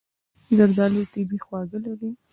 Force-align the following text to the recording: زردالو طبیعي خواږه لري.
زردالو 0.57 1.01
طبیعي 1.13 1.39
خواږه 1.45 1.77
لري. 1.85 2.09